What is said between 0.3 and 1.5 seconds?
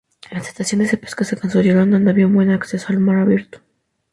Las estaciones de pesca se